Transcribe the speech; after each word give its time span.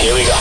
Here 0.00 0.14
we 0.14 0.22
go. 0.22 0.38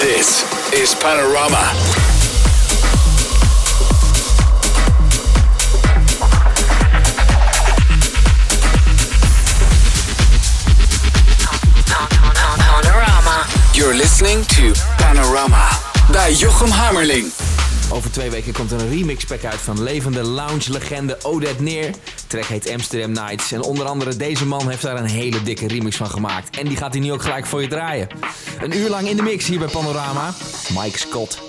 This 0.00 0.44
is 0.72 0.94
Panorama. 0.94 1.74
Panorama. 12.58 13.46
You're 13.74 13.94
listening 13.94 14.46
to 14.46 14.72
Panorama 14.96 15.68
bij 16.10 16.32
Jochem 16.32 16.70
Hammerling. 16.70 17.32
Over 17.90 18.10
twee 18.10 18.30
weken 18.30 18.52
komt 18.52 18.72
er 18.72 18.80
een 18.80 18.88
remix-pack 18.88 19.44
uit 19.44 19.60
van 19.60 19.82
levende 19.82 20.22
lounge-legende 20.22 21.18
Odette 21.22 21.62
Neer. 21.62 21.90
Track 22.26 22.44
heet 22.44 22.70
Amsterdam 22.70 23.12
Nights. 23.12 23.52
En 23.52 23.62
onder 23.62 23.86
andere 23.86 24.16
deze 24.16 24.46
man 24.46 24.68
heeft 24.68 24.82
daar 24.82 24.96
een 24.96 25.08
hele 25.08 25.42
dikke 25.42 25.66
remix 25.66 25.96
van 25.96 26.10
gemaakt. 26.10 26.56
En 26.56 26.68
die 26.68 26.76
gaat 26.76 26.92
hij 26.92 27.02
nu 27.02 27.12
ook 27.12 27.22
gelijk 27.22 27.46
voor 27.46 27.62
je 27.62 27.68
draaien. 27.68 28.08
Een 28.60 28.76
uur 28.76 28.88
lang 28.88 29.08
in 29.08 29.16
de 29.16 29.22
mix 29.22 29.46
hier 29.46 29.58
bij 29.58 29.68
Panorama. 29.68 30.34
Mike 30.74 30.98
Scott. 30.98 31.45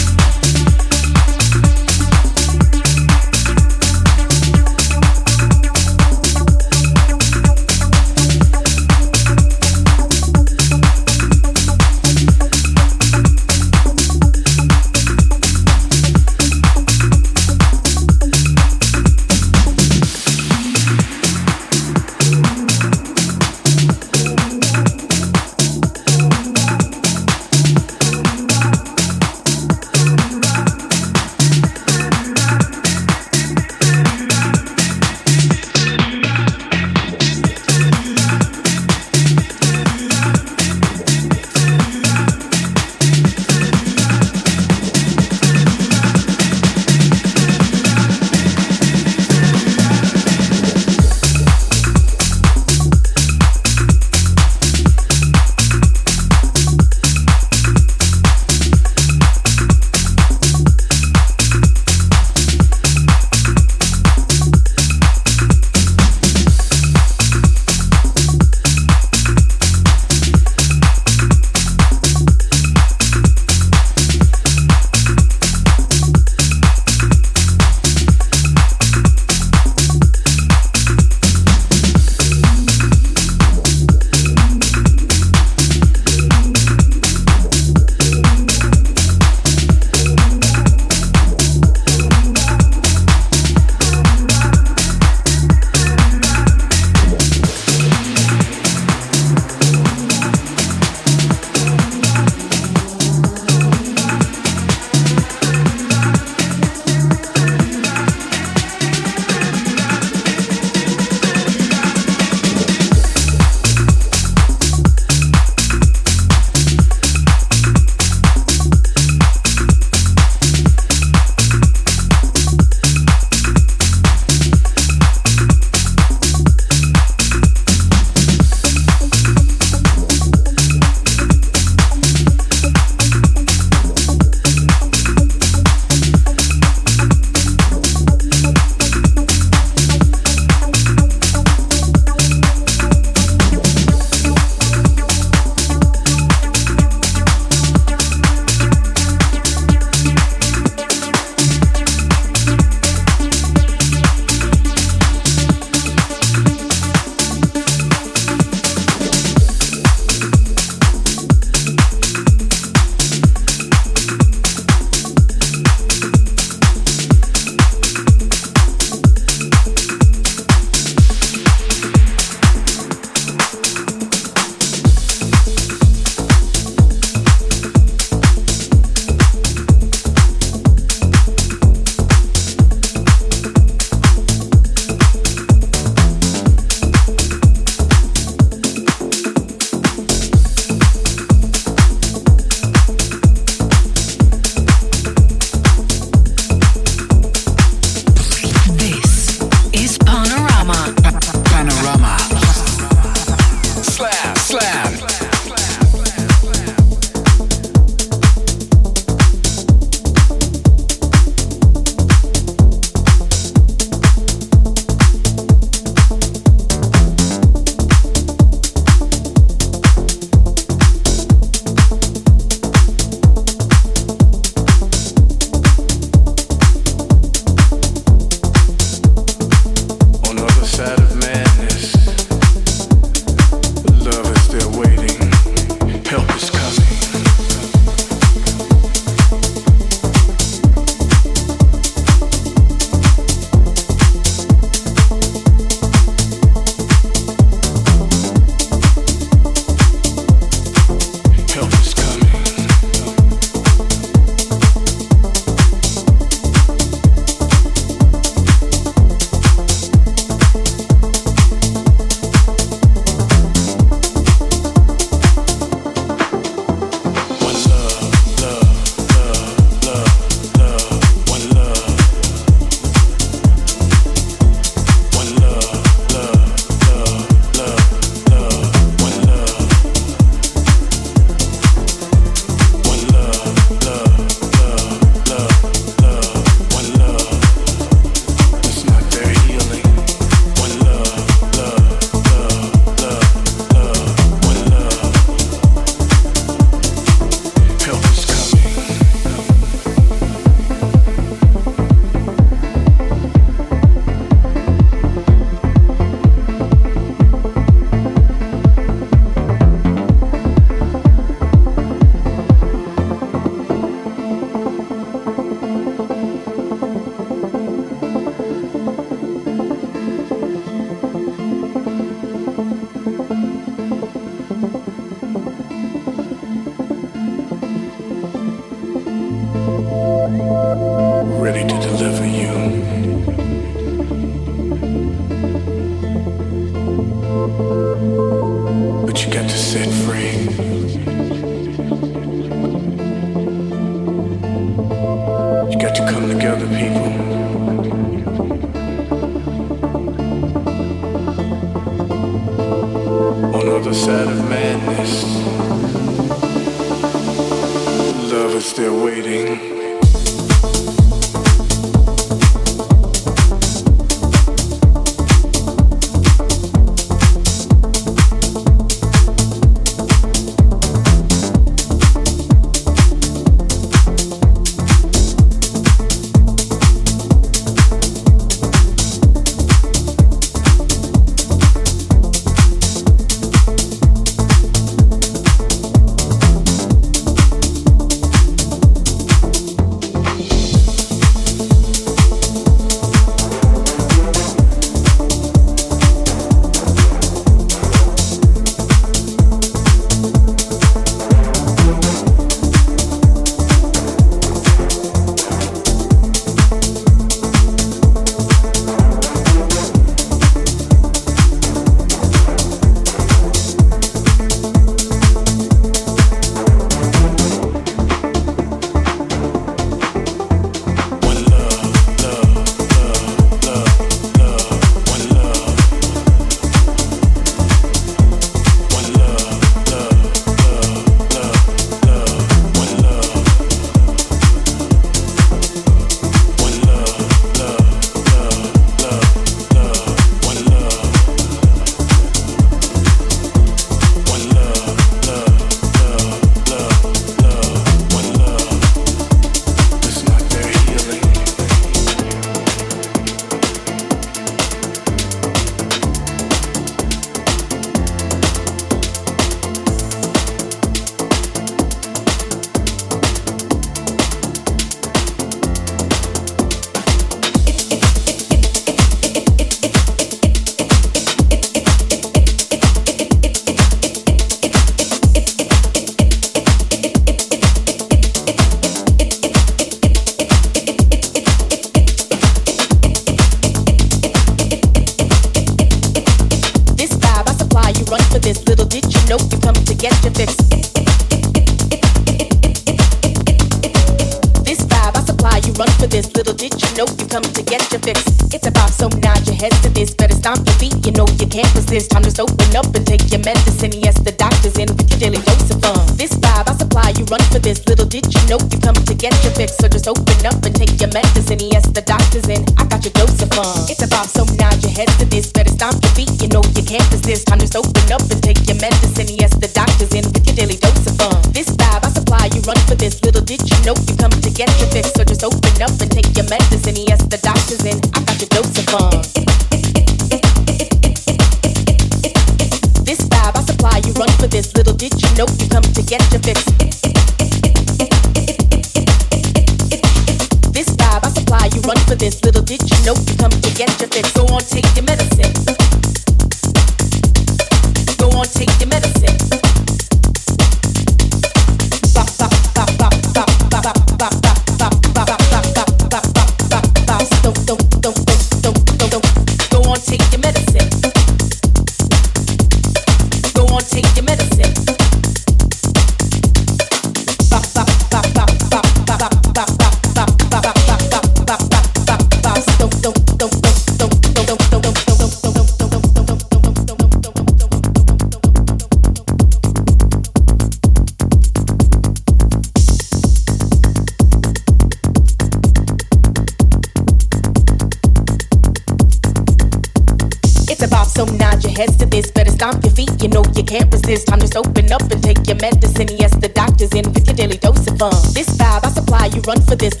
for 599.71 599.77
this. 599.77 600.00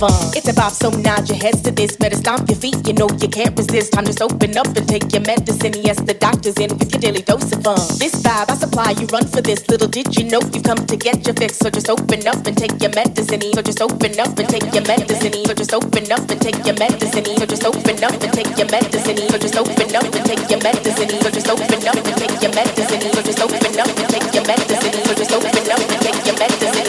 fun. 0.00 0.32
It's 0.32 0.48
a 0.48 0.54
bop, 0.56 0.72
so 0.72 0.88
nod 0.88 1.28
your 1.28 1.36
heads 1.36 1.60
to 1.68 1.70
this. 1.70 1.94
Better 1.96 2.16
stomp 2.16 2.48
your 2.48 2.56
feet, 2.56 2.80
you 2.88 2.94
know 2.94 3.08
you 3.20 3.28
can't 3.28 3.52
resist. 3.52 3.92
Time 3.92 4.06
just 4.06 4.22
open 4.22 4.56
up 4.56 4.72
and 4.72 4.88
take 4.88 5.12
your 5.12 5.20
medicine. 5.20 5.76
Yes, 5.84 6.00
the 6.00 6.14
doctor's 6.14 6.56
in 6.56 6.72
with 6.80 6.90
your 6.92 7.00
daily 7.04 7.20
dose 7.20 7.52
of 7.52 7.60
fun. 7.62 7.76
This 8.00 8.16
vibe 8.24 8.48
I 8.48 8.56
supply, 8.56 8.90
you 8.96 9.06
run 9.12 9.28
for 9.28 9.42
this. 9.44 9.60
Little 9.68 9.88
did 9.88 10.16
you 10.16 10.24
know 10.24 10.40
you've 10.40 10.64
come 10.64 10.80
to 10.88 10.96
get 10.96 11.26
your 11.26 11.36
fix. 11.36 11.58
So 11.60 11.68
just 11.68 11.90
open 11.90 12.26
up 12.26 12.40
and 12.48 12.56
take 12.56 12.80
your 12.80 12.92
medicine. 12.96 13.44
So 13.52 13.60
just 13.60 13.82
open 13.82 14.18
up 14.18 14.32
and 14.40 14.48
take 14.48 14.72
your 14.72 14.84
medicine. 14.88 15.36
So 15.44 15.52
just 15.52 15.72
open 15.76 16.08
up 16.08 16.24
and 16.32 16.40
take 16.40 16.56
your 16.64 16.76
medicine. 16.80 17.28
So 17.36 17.44
just 17.44 17.68
open 17.68 18.00
up 18.00 18.16
and 18.16 18.32
take 18.32 18.48
your 18.56 18.64
medicine. 18.64 19.36
So 19.36 19.44
just 19.44 19.56
open 19.60 19.92
up 19.92 20.08
and 20.08 20.24
take 20.24 20.40
your 20.48 20.60
medicine. 20.64 21.12
So 21.20 21.28
just 21.28 21.44
open 21.44 21.84
up 21.84 22.00
and 22.00 22.16
take 22.16 22.36
your 22.40 22.52
medicine. 22.56 23.00
So 23.04 23.20
just 23.20 23.40
open 23.44 23.76
up 23.76 23.90
and 24.00 24.08
take 24.08 24.32
your 24.32 24.44
medicine. 24.48 24.92
So 25.04 25.12
just 25.12 25.32
open 25.36 25.66
up 25.68 25.80
and 25.92 26.00
take 26.00 26.24
your 26.24 26.38
medicine. 26.40 26.79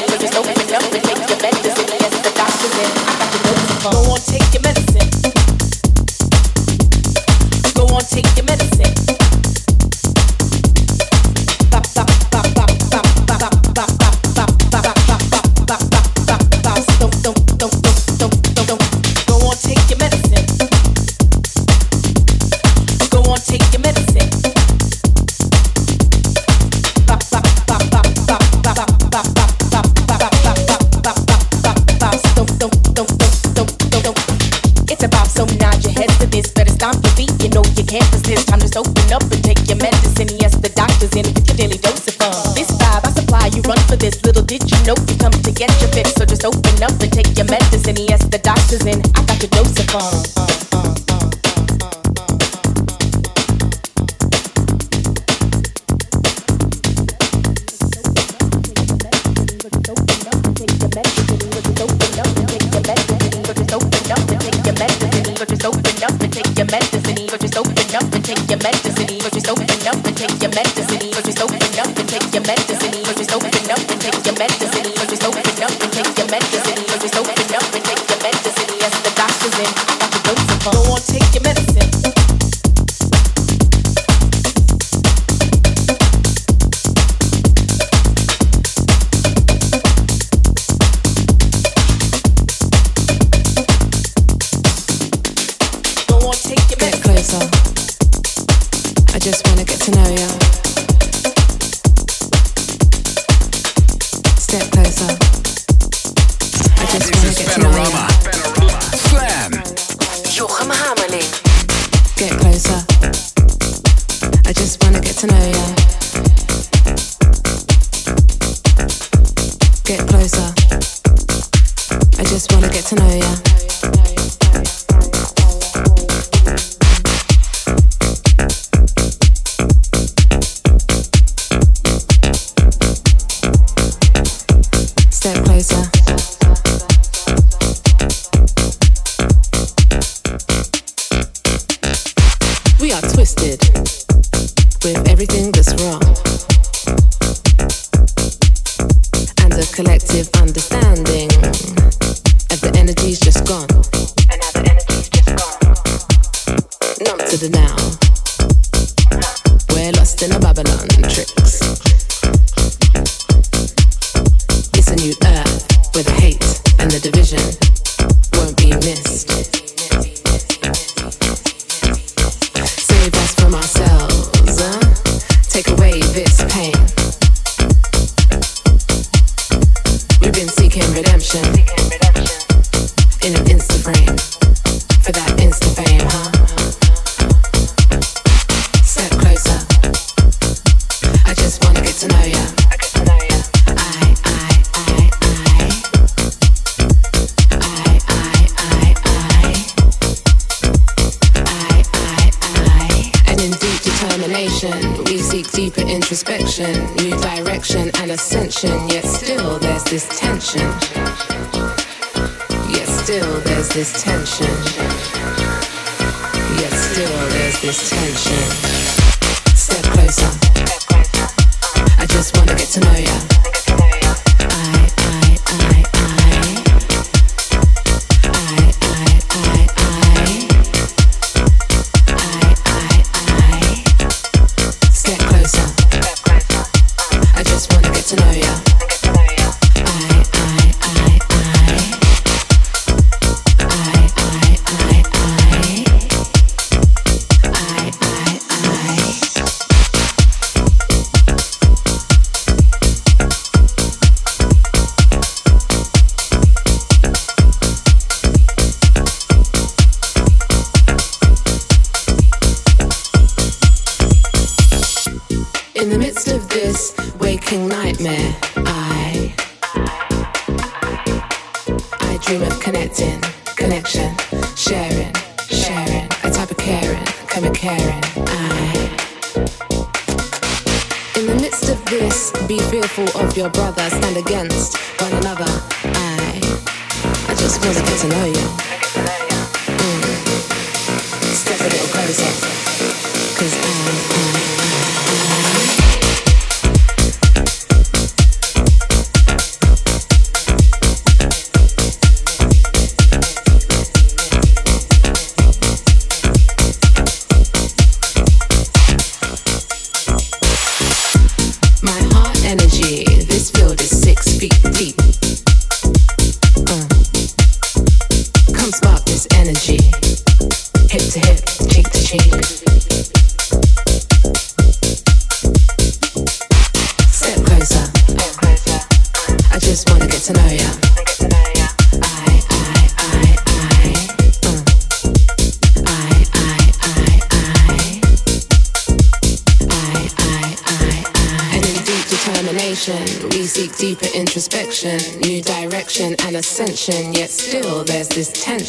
Just 38.71 38.87
open 38.87 39.11
up 39.11 39.23
and 39.23 39.43
take 39.43 39.67
your 39.67 39.75
medicine. 39.77 40.29
Yes, 40.39 40.55
the 40.55 40.69
doctor's 40.69 41.11
in 41.11 41.27
with 41.27 41.45
your 41.45 41.57
daily 41.57 41.77
dose 41.77 42.07
of 42.07 42.15
fun. 42.15 42.55
This 42.55 42.71
vibe 42.71 43.03
I 43.03 43.11
supply, 43.11 43.47
you 43.47 43.61
run 43.63 43.77
for 43.83 43.97
this. 43.97 44.23
Little 44.23 44.43
did 44.43 44.63
you 44.63 44.77
know 44.87 44.95
you 45.11 45.17
come 45.19 45.33
to 45.33 45.51
get 45.51 45.69
your 45.81 45.91
fix. 45.91 46.13
So 46.15 46.23
just 46.23 46.45
open 46.45 46.81
up 46.81 46.95
and 47.03 47.11
take 47.11 47.35
your 47.35 47.47
medicine. 47.51 47.97
Yes, 48.07 48.23
the 48.23 48.39
doctor's 48.39 48.85
in. 48.85 49.01
I 49.11 49.25
got 49.27 49.41
your 49.43 49.51
dose 49.51 49.77
of 49.77 49.87
fun. 49.91 50.20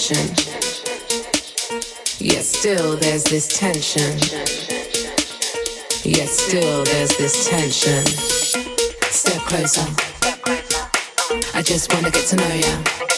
This 0.02 0.08
tension. 0.08 1.06
Yet 2.18 2.44
still 2.44 2.96
there's 2.96 3.24
this 3.24 3.48
tension. 3.48 4.18
Yet 6.04 6.28
still 6.28 6.84
there's 6.84 7.16
this 7.16 7.48
tension. 7.48 8.04
Step 9.10 9.42
closer. 9.42 9.86
I 11.54 11.62
just 11.62 11.92
wanna 11.92 12.10
get 12.10 12.26
to 12.28 12.36
know 12.36 12.54
ya. 12.54 13.11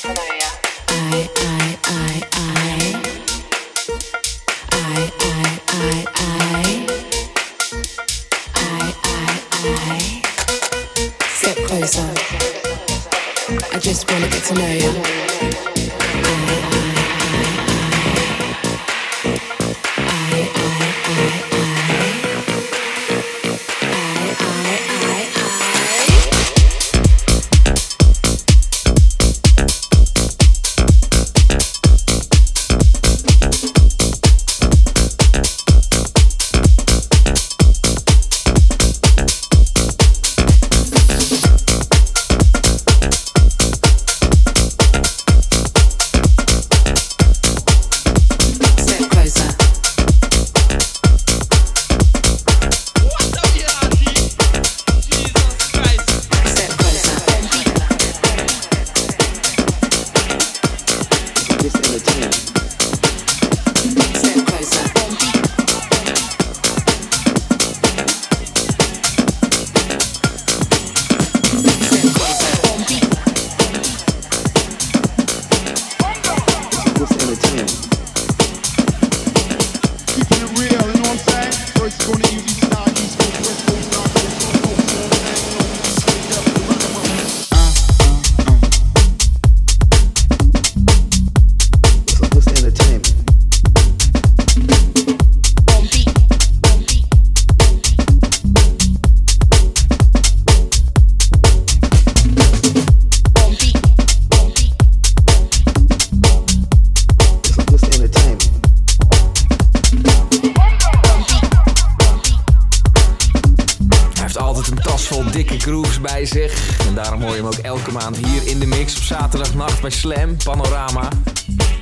Grooves 115.65 116.01
bij 116.01 116.27
zich. 116.27 116.79
En 116.87 116.95
daarom 116.95 117.23
hoor 117.23 117.31
je 117.31 117.37
hem 117.37 117.47
ook 117.47 117.55
elke 117.55 117.93
maand 117.93 118.17
hier 118.17 118.47
in 118.47 118.59
de 118.59 118.67
mix 118.67 118.97
op 118.97 119.03
zaterdagnacht 119.03 119.81
bij 119.81 119.91
Slam, 119.91 120.37
Panorama. 120.37 121.09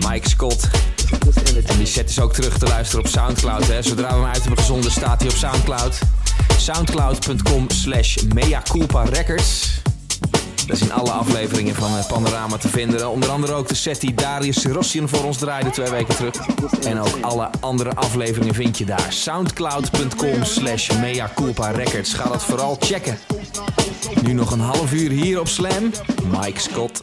Mike 0.09 0.29
Scott. 0.29 0.69
En 1.67 1.77
die 1.77 1.87
set 1.87 2.11
is 2.11 2.21
ook 2.21 2.33
terug 2.33 2.59
te 2.59 2.67
luisteren 2.67 3.05
op 3.05 3.11
Soundcloud. 3.11 3.67
Hè. 3.67 3.83
Zodra 3.83 4.09
we 4.09 4.15
hem 4.15 4.25
uit 4.25 4.41
hebben 4.41 4.59
gezonden 4.59 4.91
staat 4.91 5.21
hij 5.21 5.31
op 5.31 5.37
Soundcloud. 5.37 5.99
Soundcloud.com 6.57 7.71
slash 7.71 8.17
Mea 8.35 8.63
Culpa 8.63 9.05
Daar 10.67 10.77
zijn 10.77 10.93
alle 10.93 11.11
afleveringen 11.11 11.75
van 11.75 11.97
eh, 11.97 12.07
Panorama 12.07 12.57
te 12.57 12.69
vinden. 12.69 13.11
Onder 13.11 13.31
andere 13.31 13.53
ook 13.53 13.69
de 13.69 13.75
set 13.75 14.01
die 14.01 14.15
Darius 14.15 14.61
Syrossian 14.61 15.09
voor 15.09 15.25
ons 15.25 15.37
draaide 15.37 15.71
twee 15.71 15.91
weken 15.91 16.17
terug. 16.17 16.35
En 16.85 17.01
ook 17.01 17.19
alle 17.21 17.51
andere 17.61 17.95
afleveringen 17.95 18.55
vind 18.55 18.79
je 18.79 18.85
daar. 18.85 19.07
Soundcloud.com 19.09 20.45
slash 20.45 20.91
Mea 21.01 21.31
Culpa 21.35 21.71
Records. 21.71 22.15
Ga 22.15 22.29
dat 22.29 22.45
vooral 22.45 22.77
checken. 22.81 23.19
Nu 24.23 24.33
nog 24.33 24.51
een 24.51 24.61
half 24.61 24.93
uur 24.93 25.11
hier 25.11 25.41
op 25.41 25.49
Slam. 25.49 25.91
Mike 26.41 26.61
Scott. 26.61 27.03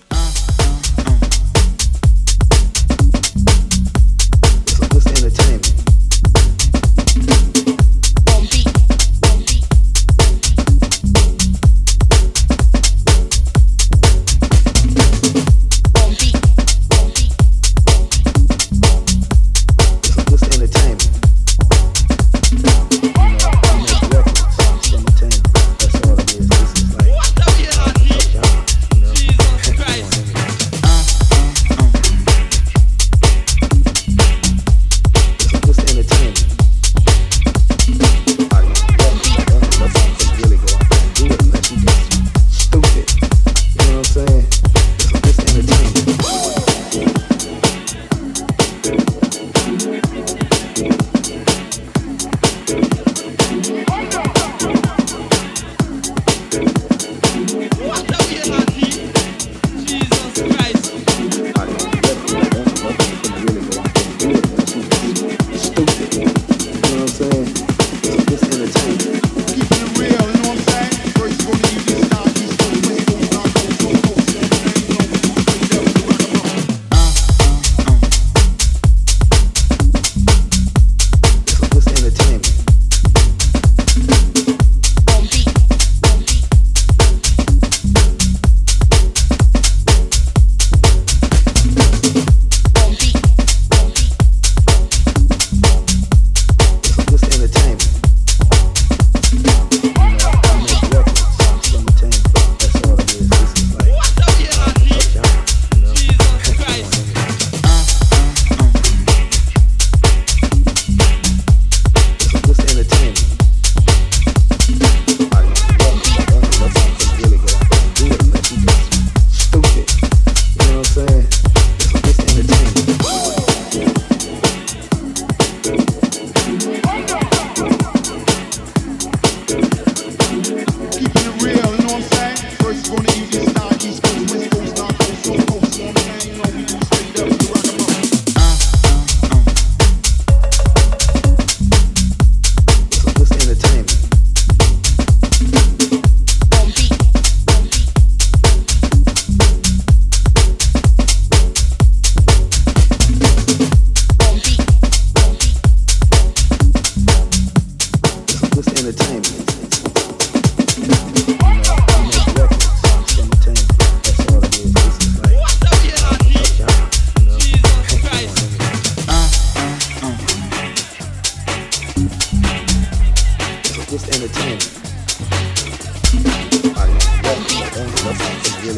You 178.29 178.71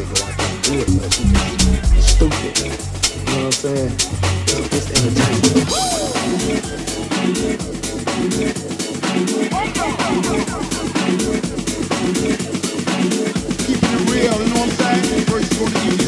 it, 0.74 0.88
you 1.94 2.02
stupid. 2.02 2.58
You 2.58 2.68
know 3.24 3.44
what 3.44 3.44
I'm 3.44 3.52
saying? 3.52 3.92
It's, 4.72 4.88
entertainment. 4.90 6.42
Keeping 13.66 13.92
it 13.92 14.10
real, 14.10 14.32
you 14.32 14.48
know 14.48 14.60
what 14.60 14.68
I'm 14.68 14.70
saying? 14.70 15.24
First 15.26 15.52
you're 15.52 15.68
gonna 15.68 16.01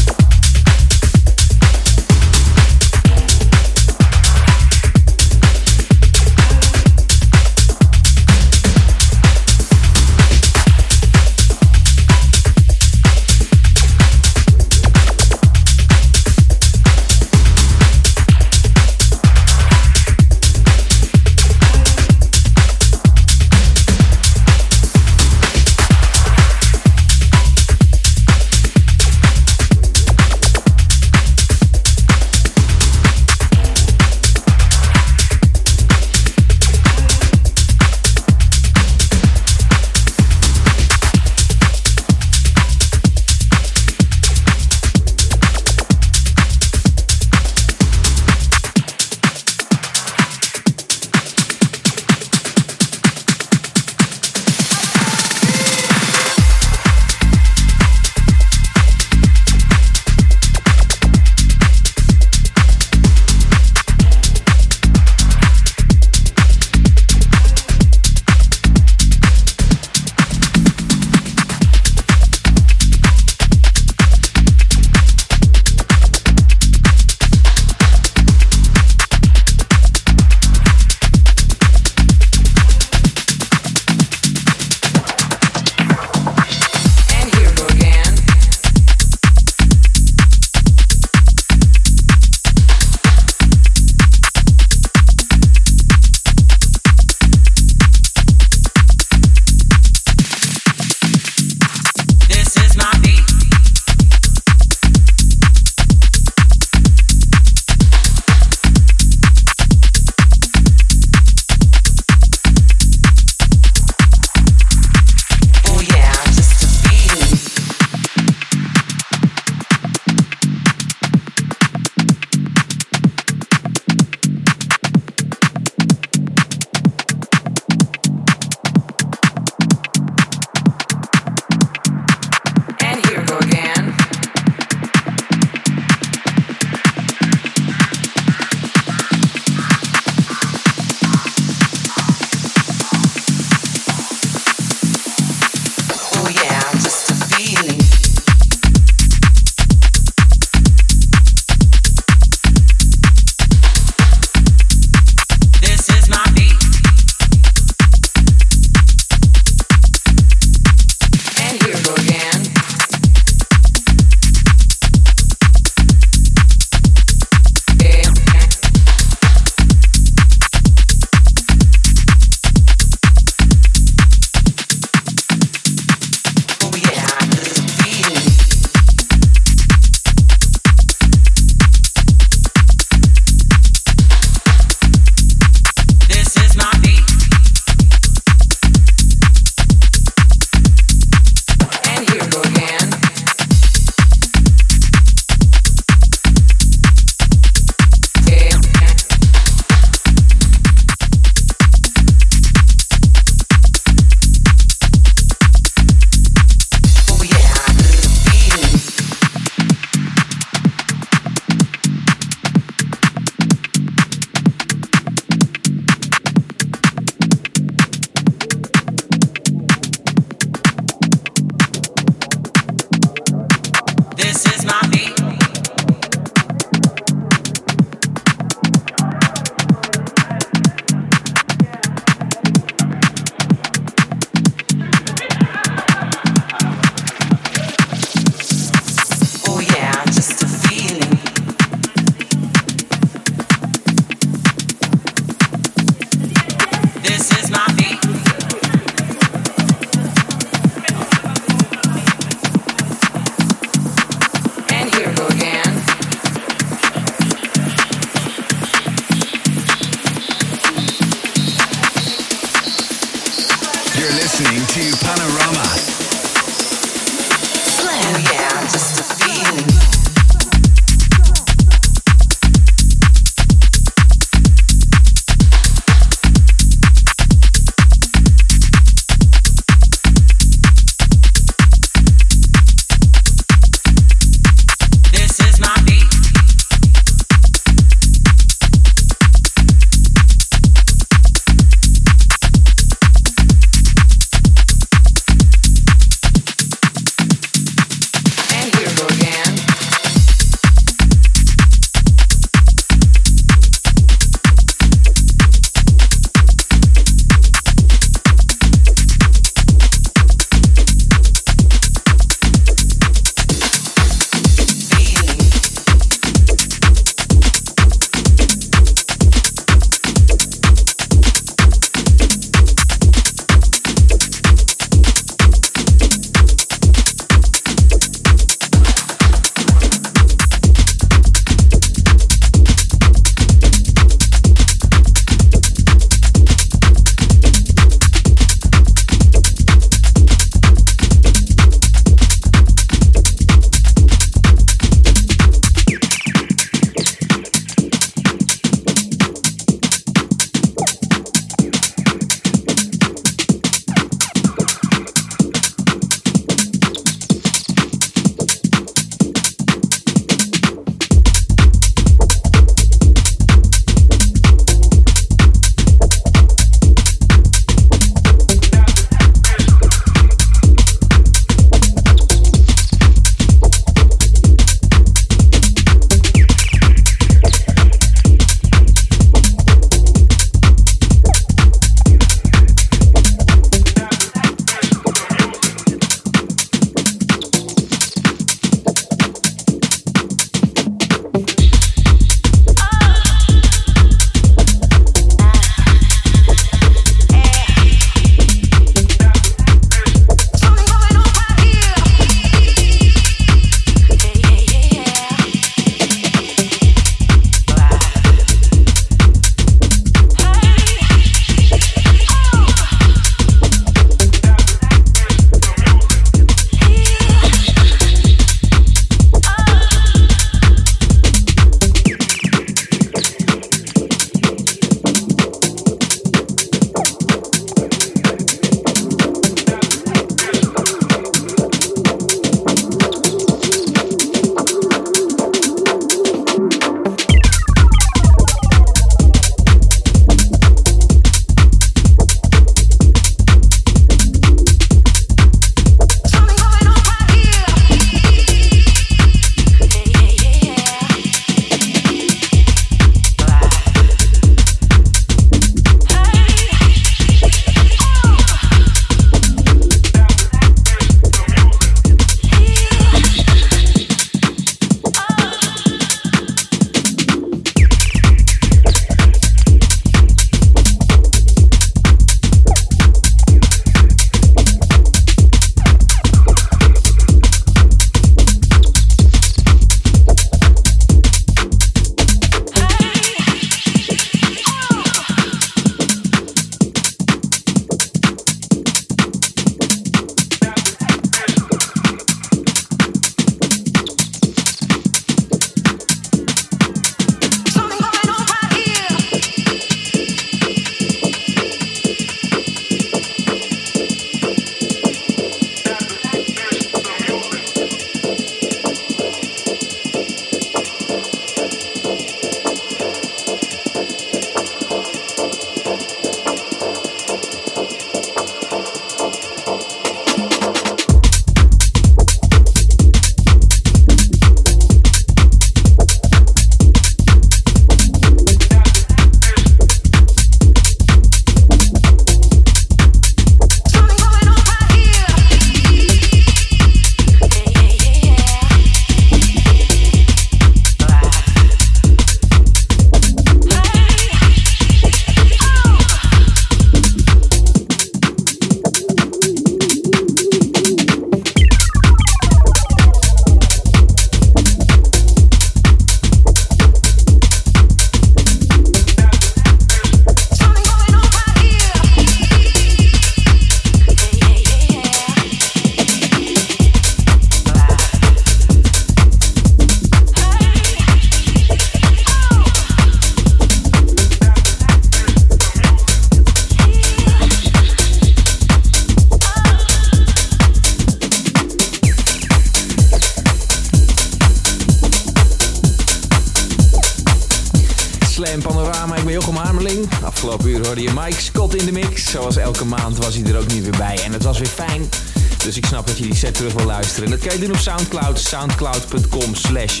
Soundcloud.com 598.50 599.54
slash 599.54 600.00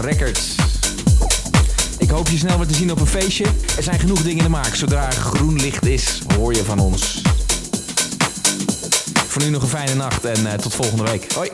Records. 0.00 0.54
Ik 1.98 2.10
hoop 2.10 2.28
je 2.28 2.36
snel 2.36 2.58
weer 2.58 2.66
te 2.66 2.74
zien 2.74 2.90
op 2.90 3.00
een 3.00 3.06
feestje. 3.06 3.44
Er 3.76 3.82
zijn 3.82 4.00
genoeg 4.00 4.22
dingen 4.22 4.36
in 4.36 4.42
de 4.42 4.48
maak. 4.48 4.74
Zodra 4.74 5.06
er 5.06 5.12
groen 5.12 5.60
licht 5.60 5.86
is, 5.86 6.22
hoor 6.36 6.54
je 6.54 6.64
van 6.64 6.78
ons. 6.78 7.22
Voor 9.26 9.42
nu 9.42 9.48
nog 9.50 9.62
een 9.62 9.68
fijne 9.68 9.94
nacht 9.94 10.24
en 10.24 10.46
eh, 10.46 10.58
tot 10.58 10.74
volgende 10.74 11.04
week. 11.04 11.32
Hoi. 11.32 11.50